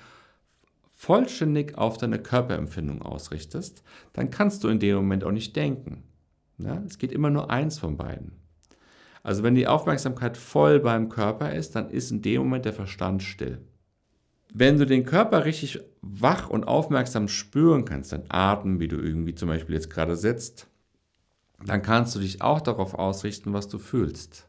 vollständig 0.98 1.78
auf 1.78 1.96
deine 1.96 2.18
Körperempfindung 2.18 3.02
ausrichtest, 3.02 3.84
dann 4.14 4.30
kannst 4.30 4.64
du 4.64 4.68
in 4.68 4.80
dem 4.80 4.96
Moment 4.96 5.22
auch 5.22 5.30
nicht 5.30 5.54
denken. 5.54 6.02
Ja, 6.58 6.82
es 6.84 6.98
geht 6.98 7.12
immer 7.12 7.30
nur 7.30 7.50
eins 7.50 7.78
von 7.78 7.96
beiden. 7.96 8.32
Also 9.22 9.44
wenn 9.44 9.54
die 9.54 9.68
Aufmerksamkeit 9.68 10.36
voll 10.36 10.80
beim 10.80 11.08
Körper 11.08 11.54
ist, 11.54 11.76
dann 11.76 11.88
ist 11.88 12.10
in 12.10 12.20
dem 12.20 12.42
Moment 12.42 12.64
der 12.64 12.72
Verstand 12.72 13.22
still. 13.22 13.60
Wenn 14.52 14.76
du 14.76 14.86
den 14.86 15.04
Körper 15.04 15.44
richtig 15.44 15.78
wach 16.02 16.50
und 16.50 16.64
aufmerksam 16.64 17.28
spüren 17.28 17.84
kannst, 17.84 18.10
dein 18.10 18.24
Atem, 18.28 18.80
wie 18.80 18.88
du 18.88 18.96
irgendwie 18.96 19.36
zum 19.36 19.48
Beispiel 19.48 19.76
jetzt 19.76 19.90
gerade 19.90 20.16
sitzt, 20.16 20.66
dann 21.64 21.82
kannst 21.82 22.16
du 22.16 22.18
dich 22.18 22.42
auch 22.42 22.60
darauf 22.60 22.94
ausrichten, 22.94 23.52
was 23.52 23.68
du 23.68 23.78
fühlst. 23.78 24.47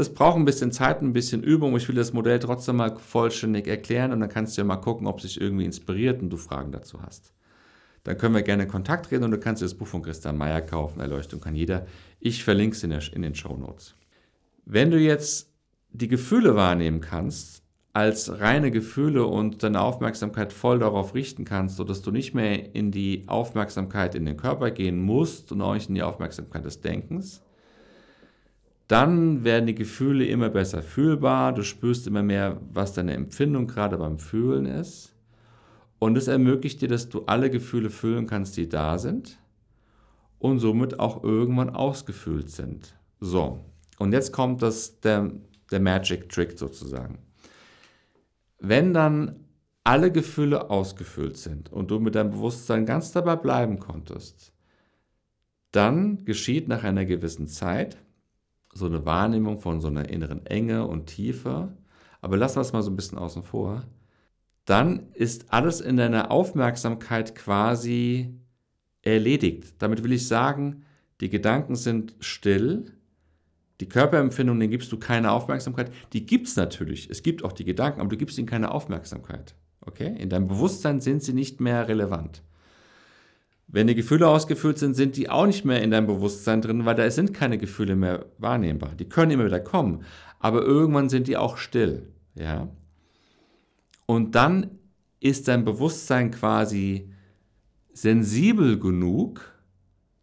Das 0.00 0.14
braucht 0.14 0.36
ein 0.36 0.46
bisschen 0.46 0.72
Zeit, 0.72 1.02
ein 1.02 1.12
bisschen 1.12 1.42
Übung. 1.42 1.76
Ich 1.76 1.86
will 1.86 1.94
das 1.94 2.14
Modell 2.14 2.38
trotzdem 2.38 2.76
mal 2.76 2.96
vollständig 2.96 3.66
erklären 3.66 4.12
und 4.12 4.20
dann 4.20 4.30
kannst 4.30 4.56
du 4.56 4.62
ja 4.62 4.64
mal 4.64 4.76
gucken, 4.76 5.06
ob 5.06 5.20
sich 5.20 5.38
irgendwie 5.38 5.66
inspiriert 5.66 6.22
und 6.22 6.30
du 6.30 6.38
Fragen 6.38 6.72
dazu 6.72 7.02
hast. 7.02 7.34
Dann 8.04 8.16
können 8.16 8.34
wir 8.34 8.40
gerne 8.40 8.62
in 8.62 8.70
Kontakt 8.70 9.10
reden 9.10 9.24
und 9.24 9.30
du 9.30 9.38
kannst 9.38 9.60
dir 9.60 9.66
das 9.66 9.74
Buch 9.74 9.86
von 9.86 10.00
Christian 10.00 10.38
Meyer 10.38 10.62
kaufen. 10.62 11.00
Erleuchtung 11.00 11.40
kann 11.40 11.54
jeder. 11.54 11.84
Ich 12.18 12.42
verlinke 12.42 12.74
es 12.76 12.82
in, 12.82 12.92
in 12.92 13.20
den 13.20 13.34
Show 13.34 13.54
Notes. 13.54 13.94
Wenn 14.64 14.90
du 14.90 14.98
jetzt 14.98 15.52
die 15.90 16.08
Gefühle 16.08 16.56
wahrnehmen 16.56 17.02
kannst, 17.02 17.62
als 17.92 18.40
reine 18.40 18.70
Gefühle 18.70 19.26
und 19.26 19.62
deine 19.62 19.82
Aufmerksamkeit 19.82 20.54
voll 20.54 20.78
darauf 20.78 21.14
richten 21.14 21.44
kannst, 21.44 21.76
sodass 21.76 22.00
du 22.00 22.10
nicht 22.10 22.32
mehr 22.32 22.74
in 22.74 22.90
die 22.90 23.24
Aufmerksamkeit 23.26 24.14
in 24.14 24.24
den 24.24 24.38
Körper 24.38 24.70
gehen 24.70 25.02
musst 25.02 25.52
und 25.52 25.60
auch 25.60 25.74
nicht 25.74 25.90
in 25.90 25.94
die 25.94 26.02
Aufmerksamkeit 26.02 26.64
des 26.64 26.80
Denkens, 26.80 27.42
dann 28.90 29.44
werden 29.44 29.68
die 29.68 29.76
Gefühle 29.76 30.26
immer 30.26 30.48
besser 30.48 30.82
fühlbar, 30.82 31.54
du 31.54 31.62
spürst 31.62 32.08
immer 32.08 32.24
mehr, 32.24 32.60
was 32.72 32.92
deine 32.92 33.14
Empfindung 33.14 33.68
gerade 33.68 33.96
beim 33.96 34.18
Fühlen 34.18 34.66
ist 34.66 35.14
und 36.00 36.18
es 36.18 36.26
ermöglicht 36.26 36.82
dir, 36.82 36.88
dass 36.88 37.08
du 37.08 37.22
alle 37.26 37.50
Gefühle 37.50 37.88
fühlen 37.88 38.26
kannst, 38.26 38.56
die 38.56 38.68
da 38.68 38.98
sind 38.98 39.38
und 40.40 40.58
somit 40.58 40.98
auch 40.98 41.22
irgendwann 41.22 41.70
ausgefüllt 41.70 42.50
sind. 42.50 42.96
So, 43.20 43.60
und 44.00 44.12
jetzt 44.12 44.32
kommt 44.32 44.60
das, 44.60 44.98
der, 44.98 45.30
der 45.70 45.78
Magic 45.78 46.28
Trick 46.28 46.58
sozusagen. 46.58 47.18
Wenn 48.58 48.92
dann 48.92 49.44
alle 49.84 50.10
Gefühle 50.10 50.68
ausgefüllt 50.68 51.36
sind 51.36 51.70
und 51.72 51.92
du 51.92 52.00
mit 52.00 52.16
deinem 52.16 52.32
Bewusstsein 52.32 52.86
ganz 52.86 53.12
dabei 53.12 53.36
bleiben 53.36 53.78
konntest, 53.78 54.52
dann 55.70 56.24
geschieht 56.24 56.66
nach 56.66 56.82
einer 56.82 57.04
gewissen 57.04 57.46
Zeit, 57.46 57.96
so 58.72 58.86
eine 58.86 59.04
Wahrnehmung 59.04 59.58
von 59.58 59.80
so 59.80 59.88
einer 59.88 60.08
inneren 60.08 60.46
Enge 60.46 60.86
und 60.86 61.06
Tiefe, 61.06 61.76
aber 62.20 62.36
lassen 62.36 62.56
wir 62.56 62.62
es 62.62 62.72
mal 62.72 62.82
so 62.82 62.90
ein 62.90 62.96
bisschen 62.96 63.18
außen 63.18 63.42
vor, 63.42 63.84
dann 64.64 65.10
ist 65.14 65.52
alles 65.52 65.80
in 65.80 65.96
deiner 65.96 66.30
Aufmerksamkeit 66.30 67.34
quasi 67.34 68.34
erledigt. 69.02 69.74
Damit 69.78 70.04
will 70.04 70.12
ich 70.12 70.28
sagen, 70.28 70.84
die 71.20 71.30
Gedanken 71.30 71.74
sind 71.74 72.14
still, 72.20 72.92
die 73.80 73.88
Körperempfindung, 73.88 74.60
denen 74.60 74.70
gibst 74.70 74.92
du 74.92 74.98
keine 74.98 75.32
Aufmerksamkeit. 75.32 75.90
Die 76.12 76.26
gibt 76.26 76.48
es 76.48 76.56
natürlich. 76.56 77.08
Es 77.08 77.22
gibt 77.22 77.44
auch 77.44 77.52
die 77.52 77.64
Gedanken, 77.64 78.00
aber 78.00 78.10
du 78.10 78.16
gibst 78.18 78.36
ihnen 78.38 78.46
keine 78.46 78.72
Aufmerksamkeit. 78.72 79.54
Okay? 79.80 80.14
In 80.18 80.28
deinem 80.28 80.48
Bewusstsein 80.48 81.00
sind 81.00 81.22
sie 81.22 81.32
nicht 81.32 81.60
mehr 81.60 81.88
relevant. 81.88 82.42
Wenn 83.72 83.86
die 83.86 83.94
Gefühle 83.94 84.26
ausgefüllt 84.26 84.78
sind, 84.78 84.94
sind 84.94 85.16
die 85.16 85.30
auch 85.30 85.46
nicht 85.46 85.64
mehr 85.64 85.82
in 85.82 85.92
deinem 85.92 86.08
Bewusstsein 86.08 86.60
drin, 86.60 86.84
weil 86.84 86.96
da 86.96 87.08
sind 87.10 87.32
keine 87.32 87.56
Gefühle 87.56 87.94
mehr 87.94 88.26
wahrnehmbar. 88.38 88.94
Die 88.96 89.08
können 89.08 89.30
immer 89.30 89.46
wieder 89.46 89.60
kommen, 89.60 90.04
aber 90.40 90.62
irgendwann 90.62 91.08
sind 91.08 91.28
die 91.28 91.36
auch 91.36 91.56
still. 91.56 92.08
Ja? 92.34 92.68
Und 94.06 94.34
dann 94.34 94.78
ist 95.20 95.46
dein 95.46 95.64
Bewusstsein 95.64 96.32
quasi 96.32 97.12
sensibel 97.92 98.78
genug, 98.78 99.54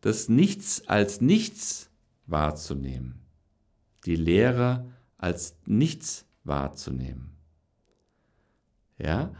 das 0.01 0.27
Nichts 0.27 0.87
als 0.87 1.21
Nichts 1.21 1.89
wahrzunehmen. 2.25 3.21
Die 4.05 4.15
Lehre 4.15 4.91
als 5.17 5.55
Nichts 5.65 6.25
wahrzunehmen. 6.43 7.37
Ja? 8.97 9.33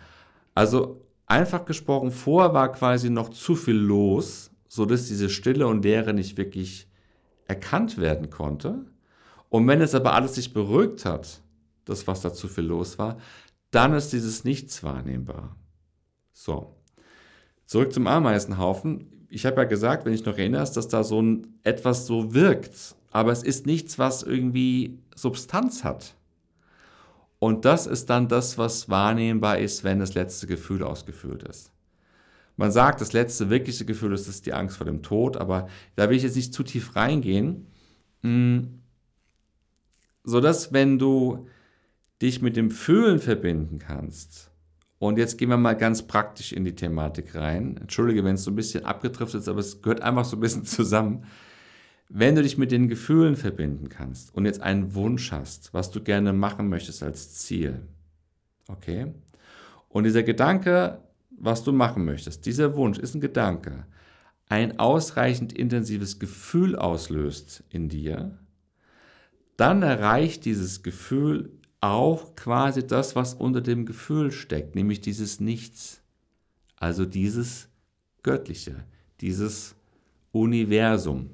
Also 0.53 1.06
Einfach 1.27 1.65
gesprochen, 1.65 2.12
vorher 2.12 2.53
war 2.53 2.72
quasi 2.72 3.10
noch 3.10 3.29
zu 3.29 3.55
viel 3.55 3.75
los, 3.75 4.50
sodass 4.69 5.07
diese 5.07 5.29
Stille 5.29 5.67
und 5.67 5.84
Leere 5.84 6.13
nicht 6.13 6.38
wirklich 6.38 6.88
erkannt 7.48 7.98
werden 7.98 8.29
konnte. 8.29 8.86
Und 9.50 9.67
wenn 9.67 9.81
es 9.81 9.93
aber 9.93 10.13
alles 10.13 10.36
sich 10.36 10.53
beruhigt 10.53 11.03
hat, 11.03 11.41
das, 11.84 12.07
was 12.07 12.22
da 12.22 12.34
zu 12.34 12.48
viel 12.48 12.63
los 12.63 12.98
war, 12.98 13.17
dann 13.72 13.93
ist 13.93 14.13
dieses 14.13 14.46
Nichts 14.46 14.84
wahrnehmbar. 14.84 15.55
So, 16.31 16.77
zurück 17.65 17.91
zum 17.91 18.07
Ameisenhaufen. 18.07 19.27
Ich 19.29 19.46
habe 19.46 19.57
ja 19.57 19.63
gesagt, 19.65 20.05
wenn 20.05 20.13
ich 20.13 20.25
noch 20.25 20.38
erinnerst, 20.38 20.77
dass 20.77 20.88
da 20.88 21.03
so 21.03 21.22
ein, 21.22 21.60
etwas 21.63 22.07
so 22.07 22.34
wirkt, 22.34 22.96
aber 23.12 23.34
es 23.34 23.43
ist 23.43 23.65
nichts, 23.65 24.00
was 24.00 24.24
irgendwie 24.24 25.00
Substanz 25.13 25.84
hat. 25.84 26.15
Und 27.39 27.65
das 27.65 27.86
ist 27.86 28.10
dann 28.10 28.27
das, 28.27 28.58
was 28.58 28.89
wahrnehmbar 28.89 29.60
ist, 29.60 29.84
wenn 29.84 30.00
das 30.00 30.15
letzte 30.15 30.48
Gefühl 30.48 30.84
ausgefüllt 30.84 31.44
ist. 31.44 31.72
Man 32.56 32.72
sagt, 32.72 33.01
das 33.01 33.13
letzte 33.13 33.51
wirkliche 33.51 33.86
Gefühl 33.86 34.13
ist, 34.13 34.27
ist 34.27 34.48
die 34.48 34.53
Angst 34.53 34.77
vor 34.77 34.86
dem 34.86 35.03
Tod, 35.03 35.38
aber 35.38 35.67
da 35.96 36.10
will 36.10 36.17
ich 36.17 36.24
jetzt 36.24 36.36
nicht 36.36 36.53
zu 36.53 36.63
tief 36.63 36.96
reingehen. 36.96 37.67
Hm, 38.24 38.79
sodass, 40.24 40.74
wenn 40.74 40.98
du 40.98 41.48
dich 42.22 42.41
mit 42.41 42.56
dem 42.56 42.72
Fühlen 42.72 43.20
verbinden 43.20 43.77
kannst, 43.77 44.51
und 45.00 45.17
jetzt 45.17 45.38
gehen 45.38 45.50
wir 45.50 45.58
mal 45.58 45.75
ganz 45.75 46.08
praktisch 46.08 46.51
in 46.51 46.65
die 46.65 46.75
Thematik 46.75 47.36
rein. 47.36 47.77
Entschuldige, 47.77 48.24
wenn 48.24 48.36
es 48.36 48.44
so 48.44 48.51
ein 48.51 48.56
bisschen 48.56 48.86
abgetrifft 48.86 49.36
ist, 49.36 49.48
aber 49.48 49.60
es 49.60 49.82
gehört 49.82 50.01
einfach 50.01 50.25
so 50.25 50.38
ein 50.38 50.39
bisschen 50.39 50.65
zusammen. 50.65 51.25
Wenn 52.09 52.35
du 52.35 52.41
dich 52.41 52.57
mit 52.57 52.71
den 52.71 52.87
Gefühlen 52.87 53.35
verbinden 53.35 53.89
kannst 53.89 54.33
und 54.33 54.45
jetzt 54.45 54.61
einen 54.61 54.93
Wunsch 54.95 55.31
hast, 55.31 55.73
was 55.73 55.91
du 55.91 56.01
gerne 56.01 56.31
machen 56.31 56.69
möchtest 56.69 57.03
als 57.03 57.33
Ziel, 57.35 57.81
okay? 58.69 59.13
Und 59.89 60.05
dieser 60.05 60.23
Gedanke, 60.23 61.01
was 61.31 61.63
du 61.63 61.73
machen 61.73 62.05
möchtest, 62.05 62.45
dieser 62.45 62.75
Wunsch 62.75 62.97
ist 62.97 63.13
ein 63.13 63.21
Gedanke, 63.21 63.85
ein 64.47 64.79
ausreichend 64.79 65.51
intensives 65.51 66.19
Gefühl 66.19 66.77
auslöst 66.77 67.63
in 67.69 67.89
dir, 67.89 68.37
dann 69.57 69.81
erreicht 69.81 70.45
dieses 70.45 70.83
Gefühl 70.83 71.51
auch 71.81 72.35
quasi 72.35 72.87
das, 72.87 73.15
was 73.15 73.33
unter 73.33 73.59
dem 73.61 73.85
Gefühl 73.85 74.31
steckt, 74.31 74.75
nämlich 74.75 75.01
dieses 75.01 75.39
Nichts, 75.41 76.01
also 76.77 77.05
dieses 77.05 77.67
Göttliche, 78.23 78.83
dieses 79.19 79.75
Universum 80.31 81.31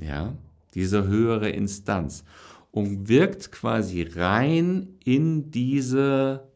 ja, 0.00 0.34
diese 0.74 1.06
höhere 1.06 1.50
Instanz. 1.50 2.24
und 2.70 3.08
wirkt 3.08 3.52
quasi 3.52 4.02
rein 4.02 4.88
in 5.04 5.50
diese, 5.50 6.48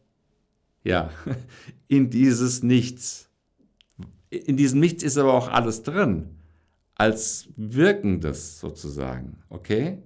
ja, 0.83 1.11
in 1.87 2.09
dieses 2.09 2.63
Nichts. 2.63 3.29
In 4.29 4.57
diesem 4.57 4.79
Nichts 4.79 5.03
ist 5.03 5.17
aber 5.17 5.33
auch 5.33 5.47
alles 5.47 5.83
drin, 5.83 6.29
als 6.95 7.49
Wirkendes 7.55 8.59
sozusagen, 8.59 9.37
okay? 9.49 9.99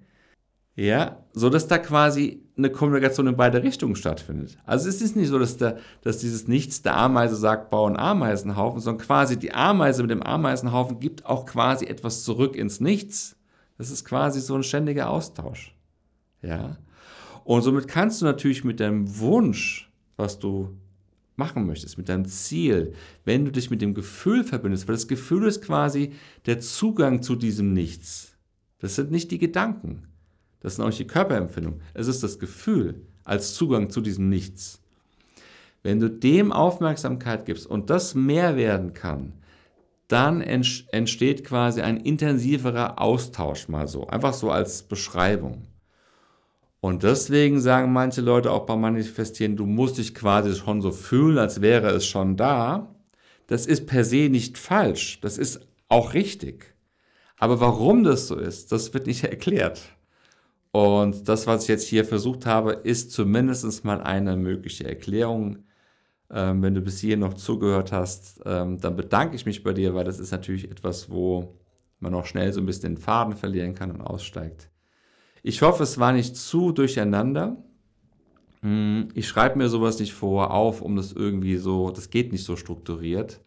Ja, 0.75 1.25
so 1.33 1.49
dass 1.49 1.67
da 1.67 1.77
quasi 1.77 2.43
eine 2.57 2.69
Kommunikation 2.69 3.27
in 3.27 3.35
beide 3.35 3.61
Richtungen 3.61 3.95
stattfindet. 3.95 4.57
Also 4.65 4.87
es 4.87 5.01
ist 5.01 5.15
nicht 5.15 5.27
so, 5.27 5.37
dass, 5.37 5.57
der, 5.57 5.77
dass 6.01 6.19
dieses 6.19 6.47
Nichts 6.47 6.81
der 6.81 6.95
Ameise 6.95 7.35
sagt, 7.35 7.69
bau 7.69 7.87
einen 7.87 7.97
Ameisenhaufen, 7.97 8.79
sondern 8.79 9.05
quasi 9.05 9.37
die 9.37 9.53
Ameise 9.53 10.01
mit 10.01 10.11
dem 10.11 10.23
Ameisenhaufen 10.23 10.99
gibt 10.99 11.25
auch 11.25 11.45
quasi 11.45 11.85
etwas 11.85 12.23
zurück 12.23 12.55
ins 12.55 12.79
Nichts. 12.79 13.35
Das 13.77 13.89
ist 13.89 14.05
quasi 14.05 14.39
so 14.39 14.55
ein 14.55 14.63
ständiger 14.63 15.09
Austausch. 15.09 15.75
Ja. 16.41 16.77
Und 17.43 17.63
somit 17.63 17.87
kannst 17.87 18.21
du 18.21 18.25
natürlich 18.25 18.63
mit 18.63 18.79
deinem 18.79 19.19
Wunsch, 19.19 19.91
was 20.15 20.39
du 20.39 20.77
machen 21.35 21.65
möchtest, 21.65 21.97
mit 21.97 22.07
deinem 22.07 22.25
Ziel, 22.25 22.93
wenn 23.25 23.45
du 23.45 23.51
dich 23.51 23.71
mit 23.71 23.81
dem 23.81 23.93
Gefühl 23.93 24.43
verbindest, 24.43 24.87
weil 24.87 24.95
das 24.95 25.07
Gefühl 25.07 25.47
ist 25.47 25.63
quasi 25.63 26.11
der 26.45 26.59
Zugang 26.59 27.23
zu 27.23 27.35
diesem 27.35 27.73
Nichts. 27.73 28.37
Das 28.79 28.95
sind 28.95 29.11
nicht 29.11 29.31
die 29.31 29.39
Gedanken. 29.39 30.10
Das 30.61 30.75
sind 30.75 30.83
auch 30.83 30.89
nicht 30.89 30.99
die 30.99 31.07
Körperempfindungen. 31.07 31.81
Es 31.93 32.07
ist 32.07 32.23
das 32.23 32.39
Gefühl 32.39 33.01
als 33.23 33.55
Zugang 33.55 33.89
zu 33.89 34.01
diesem 34.01 34.29
Nichts. 34.29 34.79
Wenn 35.83 35.99
du 35.99 36.09
dem 36.09 36.51
Aufmerksamkeit 36.51 37.45
gibst 37.45 37.65
und 37.65 37.89
das 37.89 38.15
mehr 38.15 38.55
werden 38.55 38.93
kann, 38.93 39.33
dann 40.07 40.41
entsteht 40.41 41.43
quasi 41.43 41.81
ein 41.81 41.97
intensiverer 41.97 43.01
Austausch 43.01 43.69
mal 43.69 43.87
so. 43.87 44.07
Einfach 44.07 44.33
so 44.33 44.51
als 44.51 44.83
Beschreibung. 44.83 45.67
Und 46.81 47.03
deswegen 47.03 47.61
sagen 47.61 47.93
manche 47.93 48.21
Leute 48.21 48.51
auch 48.51 48.65
beim 48.65 48.81
Manifestieren, 48.81 49.55
du 49.55 49.65
musst 49.65 49.99
dich 49.99 50.13
quasi 50.13 50.55
schon 50.55 50.81
so 50.81 50.91
fühlen, 50.91 51.37
als 51.37 51.61
wäre 51.61 51.89
es 51.91 52.05
schon 52.05 52.35
da. 52.35 52.93
Das 53.47 53.65
ist 53.65 53.85
per 53.85 54.03
se 54.03 54.29
nicht 54.29 54.57
falsch. 54.57 55.19
Das 55.21 55.37
ist 55.37 55.61
auch 55.87 56.13
richtig. 56.13 56.75
Aber 57.37 57.59
warum 57.59 58.03
das 58.03 58.27
so 58.27 58.35
ist, 58.35 58.71
das 58.71 58.93
wird 58.93 59.07
nicht 59.07 59.23
erklärt. 59.25 59.81
Und 60.71 61.27
das, 61.27 61.47
was 61.47 61.63
ich 61.63 61.69
jetzt 61.69 61.87
hier 61.87 62.05
versucht 62.05 62.45
habe, 62.45 62.71
ist 62.71 63.11
zumindest 63.11 63.83
mal 63.83 64.01
eine 64.01 64.37
mögliche 64.37 64.87
Erklärung. 64.87 65.65
Ähm, 66.29 66.61
wenn 66.61 66.73
du 66.73 66.81
bis 66.81 66.99
hier 66.99 67.17
noch 67.17 67.33
zugehört 67.33 67.91
hast, 67.91 68.41
ähm, 68.45 68.79
dann 68.79 68.95
bedanke 68.95 69.35
ich 69.35 69.45
mich 69.45 69.63
bei 69.63 69.73
dir, 69.73 69.93
weil 69.93 70.05
das 70.05 70.19
ist 70.19 70.31
natürlich 70.31 70.71
etwas, 70.71 71.09
wo 71.09 71.57
man 71.99 72.13
auch 72.13 72.25
schnell 72.25 72.53
so 72.53 72.61
ein 72.61 72.65
bisschen 72.65 72.95
den 72.95 73.01
Faden 73.01 73.35
verlieren 73.35 73.75
kann 73.75 73.91
und 73.91 74.01
aussteigt. 74.01 74.69
Ich 75.43 75.61
hoffe, 75.61 75.83
es 75.83 75.99
war 75.99 76.13
nicht 76.13 76.37
zu 76.37 76.71
durcheinander. 76.71 77.57
Hm, 78.61 79.09
ich 79.13 79.27
schreibe 79.27 79.57
mir 79.57 79.69
sowas 79.69 79.99
nicht 79.99 80.13
vor 80.13 80.51
auf, 80.51 80.81
um 80.81 80.95
das 80.95 81.11
irgendwie 81.11 81.57
so, 81.57 81.91
das 81.91 82.09
geht 82.09 82.31
nicht 82.31 82.45
so 82.45 82.55
strukturiert. 82.55 83.41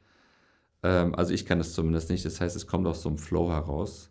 Ähm, 0.82 1.14
also 1.14 1.32
ich 1.32 1.46
kann 1.46 1.58
das 1.58 1.72
zumindest 1.72 2.10
nicht. 2.10 2.24
Das 2.24 2.40
heißt, 2.40 2.56
es 2.56 2.66
kommt 2.66 2.86
aus 2.86 3.02
so 3.02 3.08
einem 3.08 3.18
Flow 3.18 3.50
heraus. 3.50 4.10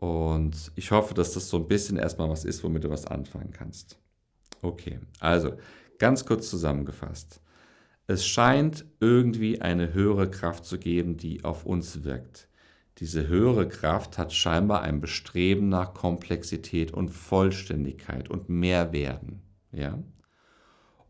Und 0.00 0.72
ich 0.76 0.90
hoffe, 0.90 1.12
dass 1.12 1.34
das 1.34 1.50
so 1.50 1.58
ein 1.58 1.68
bisschen 1.68 1.98
erstmal 1.98 2.30
was 2.30 2.44
ist, 2.44 2.64
womit 2.64 2.84
du 2.84 2.90
was 2.90 3.06
anfangen 3.06 3.52
kannst. 3.52 3.98
Okay, 4.62 4.98
also 5.20 5.52
ganz 5.98 6.24
kurz 6.24 6.48
zusammengefasst. 6.48 7.42
Es 8.06 8.26
scheint 8.26 8.86
irgendwie 8.98 9.60
eine 9.60 9.92
höhere 9.92 10.30
Kraft 10.30 10.64
zu 10.64 10.78
geben, 10.78 11.18
die 11.18 11.44
auf 11.44 11.66
uns 11.66 12.02
wirkt. 12.02 12.48
Diese 12.98 13.28
höhere 13.28 13.68
Kraft 13.68 14.16
hat 14.16 14.32
scheinbar 14.32 14.82
ein 14.82 15.00
Bestreben 15.00 15.68
nach 15.68 15.92
Komplexität 15.92 16.92
und 16.92 17.10
Vollständigkeit 17.10 18.30
und 18.30 18.48
Mehrwerden. 18.48 19.42
Ja? 19.70 19.98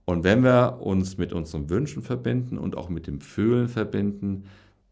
Und 0.05 0.25
wenn 0.25 0.43
wir 0.43 0.79
uns 0.81 1.17
mit 1.17 1.33
unseren 1.33 1.71
Wünschen 1.71 2.03
verbinden 2.03 2.59
und 2.59 2.77
auch 2.77 2.89
mit 2.89 3.07
dem 3.07 3.21
Fühlen 3.21 3.69
verbinden, 3.69 4.45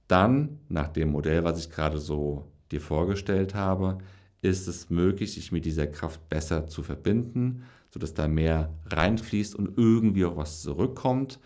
dann 0.07 0.61
nach 0.69 0.89
dem 0.89 1.11
Modell, 1.11 1.43
was 1.43 1.59
ich 1.59 1.71
gerade 1.71 1.99
so 1.99 2.47
dir 2.69 2.81
vorgestellt 2.81 3.55
habe, 3.55 3.99
ist 4.43 4.69
es 4.69 4.91
möglich, 4.91 5.35
sich 5.35 5.53
mit 5.53 5.65
dieser 5.65 5.87
Kraft 5.87 6.29
besser 6.29 6.67
zu 6.67 6.83
verbinden, 6.83 7.65
sodass 7.91 8.15
da 8.15 8.29
mehr 8.29 8.73
reinfließt 8.87 9.55
und 9.55 9.77
irgendwie 9.77 10.25
auch 10.25 10.37
was 10.37 10.63
zurückkommt, 10.63 11.41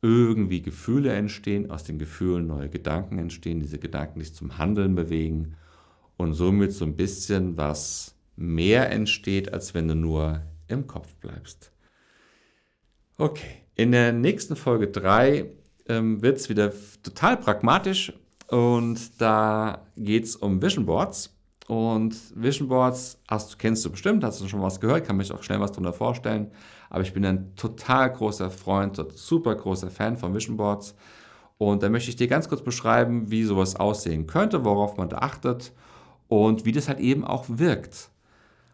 irgendwie 0.00 0.62
Gefühle 0.62 1.12
entstehen, 1.12 1.70
aus 1.70 1.84
den 1.84 1.98
Gefühlen 1.98 2.46
neue 2.46 2.68
Gedanken 2.68 3.18
entstehen, 3.18 3.60
diese 3.60 3.78
Gedanken 3.78 4.20
dich 4.20 4.34
zum 4.34 4.56
Handeln 4.56 4.94
bewegen 4.94 5.56
und 6.16 6.34
somit 6.34 6.72
so 6.72 6.84
ein 6.84 6.96
bisschen 6.96 7.56
was 7.56 8.14
mehr 8.36 8.90
entsteht, 8.90 9.52
als 9.52 9.74
wenn 9.74 9.88
du 9.88 9.94
nur 9.94 10.42
im 10.68 10.86
Kopf 10.86 11.14
bleibst. 11.16 11.72
Okay, 13.16 13.62
in 13.74 13.90
der 13.90 14.12
nächsten 14.12 14.54
Folge 14.54 14.88
3 14.88 15.46
ähm, 15.88 16.22
wird 16.22 16.38
es 16.38 16.48
wieder 16.48 16.72
total 17.02 17.36
pragmatisch 17.36 18.12
und 18.48 19.20
da 19.20 19.82
geht 19.96 20.24
es 20.24 20.36
um 20.36 20.60
Vision 20.60 20.86
Boards. 20.86 21.34
Und 21.68 22.16
Vision 22.34 22.68
Boards 22.68 23.20
hast, 23.28 23.58
kennst 23.58 23.84
du 23.84 23.90
bestimmt, 23.90 24.24
hast 24.24 24.40
du 24.40 24.48
schon 24.48 24.62
was 24.62 24.80
gehört, 24.80 25.06
kann 25.06 25.18
mich 25.18 25.30
auch 25.32 25.42
schnell 25.42 25.60
was 25.60 25.72
darunter 25.72 25.92
vorstellen. 25.92 26.50
Aber 26.88 27.02
ich 27.02 27.12
bin 27.12 27.26
ein 27.26 27.54
total 27.56 28.10
großer 28.10 28.50
Freund, 28.50 28.96
super 29.14 29.54
großer 29.54 29.90
Fan 29.90 30.16
von 30.16 30.34
Vision 30.34 30.56
Boards. 30.56 30.94
Und 31.58 31.82
da 31.82 31.90
möchte 31.90 32.08
ich 32.08 32.16
dir 32.16 32.28
ganz 32.28 32.48
kurz 32.48 32.62
beschreiben, 32.62 33.30
wie 33.30 33.44
sowas 33.44 33.76
aussehen 33.76 34.26
könnte, 34.26 34.64
worauf 34.64 34.96
man 34.96 35.10
da 35.10 35.18
achtet 35.18 35.72
und 36.28 36.64
wie 36.64 36.72
das 36.72 36.88
halt 36.88 37.00
eben 37.00 37.24
auch 37.24 37.44
wirkt 37.48 38.10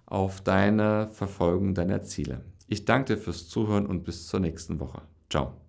auf 0.06 0.40
deine 0.42 1.08
Verfolgung 1.10 1.74
deiner 1.74 2.02
Ziele. 2.02 2.42
Ich 2.68 2.84
danke 2.84 3.14
dir 3.14 3.20
fürs 3.20 3.48
Zuhören 3.48 3.86
und 3.86 4.04
bis 4.04 4.28
zur 4.28 4.38
nächsten 4.40 4.78
Woche. 4.78 5.02
Ciao. 5.30 5.63